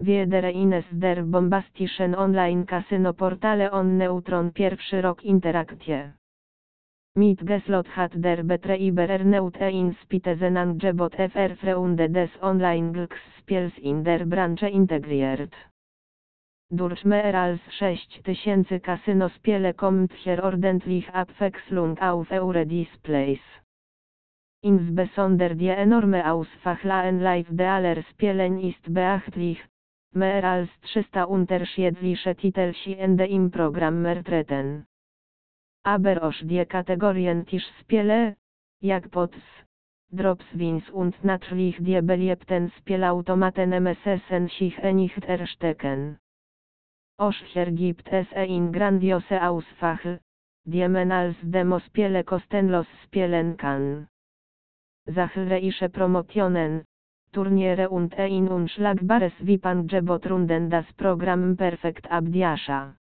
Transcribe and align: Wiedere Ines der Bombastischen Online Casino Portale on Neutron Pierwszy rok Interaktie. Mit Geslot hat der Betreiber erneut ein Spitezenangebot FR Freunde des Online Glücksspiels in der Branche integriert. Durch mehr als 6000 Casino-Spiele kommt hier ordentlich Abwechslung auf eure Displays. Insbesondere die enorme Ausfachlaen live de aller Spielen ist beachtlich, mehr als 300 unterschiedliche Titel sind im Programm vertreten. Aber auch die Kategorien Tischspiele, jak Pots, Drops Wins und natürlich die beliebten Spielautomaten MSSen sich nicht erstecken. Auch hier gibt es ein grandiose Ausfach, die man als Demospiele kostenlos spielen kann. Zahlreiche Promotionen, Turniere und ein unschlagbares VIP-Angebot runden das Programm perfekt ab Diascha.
Wiedere 0.00 0.52
Ines 0.52 0.84
der 0.92 1.24
Bombastischen 1.24 2.14
Online 2.14 2.64
Casino 2.64 3.12
Portale 3.12 3.72
on 3.72 3.98
Neutron 3.98 4.52
Pierwszy 4.52 5.02
rok 5.02 5.24
Interaktie. 5.24 6.12
Mit 7.16 7.44
Geslot 7.44 7.88
hat 7.88 8.12
der 8.14 8.44
Betreiber 8.44 9.08
erneut 9.08 9.56
ein 9.60 9.96
Spitezenangebot 10.02 11.14
FR 11.16 11.56
Freunde 11.56 12.08
des 12.08 12.30
Online 12.42 12.92
Glücksspiels 12.92 13.72
in 13.78 14.04
der 14.04 14.24
Branche 14.24 14.68
integriert. 14.68 15.52
Durch 16.70 17.04
mehr 17.04 17.34
als 17.34 17.60
6000 17.80 18.80
Casino-Spiele 18.80 19.74
kommt 19.74 20.12
hier 20.12 20.44
ordentlich 20.44 21.10
Abwechslung 21.10 21.98
auf 21.98 22.30
eure 22.30 22.64
Displays. 22.66 23.42
Insbesondere 24.62 25.56
die 25.56 25.74
enorme 25.74 26.30
Ausfachlaen 26.32 27.18
live 27.20 27.48
de 27.50 27.66
aller 27.66 28.02
Spielen 28.04 28.60
ist 28.60 28.94
beachtlich, 28.94 29.58
mehr 30.12 30.44
als 30.44 30.70
300 30.92 31.28
unterschiedliche 31.28 32.34
Titel 32.34 32.74
sind 32.84 33.20
im 33.20 33.50
Programm 33.50 34.04
vertreten. 34.04 34.86
Aber 35.84 36.22
auch 36.22 36.40
die 36.42 36.64
Kategorien 36.64 37.46
Tischspiele, 37.46 38.36
jak 38.80 39.10
Pots, 39.10 39.38
Drops 40.10 40.46
Wins 40.54 40.88
und 40.90 41.22
natürlich 41.22 41.76
die 41.80 42.00
beliebten 42.00 42.70
Spielautomaten 42.78 43.72
MSSen 43.72 44.48
sich 44.48 44.78
nicht 44.78 45.24
erstecken. 45.24 46.18
Auch 47.18 47.34
hier 47.52 47.70
gibt 47.70 48.08
es 48.10 48.26
ein 48.32 48.72
grandiose 48.72 49.42
Ausfach, 49.42 50.00
die 50.64 50.88
man 50.88 51.12
als 51.12 51.36
Demospiele 51.42 52.24
kostenlos 52.24 52.86
spielen 53.04 53.56
kann. 53.56 54.08
Zahlreiche 55.14 55.88
Promotionen, 55.88 56.84
Turniere 57.32 57.90
und 57.90 58.18
ein 58.18 58.48
unschlagbares 58.48 59.32
VIP-Angebot 59.40 60.30
runden 60.30 60.70
das 60.70 60.86
Programm 60.96 61.56
perfekt 61.56 62.10
ab 62.10 62.24
Diascha. 62.26 62.94